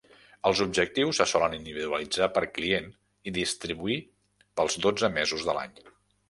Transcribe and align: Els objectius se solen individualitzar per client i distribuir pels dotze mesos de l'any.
Els 0.49 0.61
objectius 0.63 1.19
se 1.21 1.27
solen 1.31 1.55
individualitzar 1.57 2.29
per 2.37 2.43
client 2.55 2.89
i 2.93 3.35
distribuir 3.37 3.99
pels 4.61 4.79
dotze 4.89 5.13
mesos 5.21 5.47
de 5.51 5.57
l'any. 5.61 5.79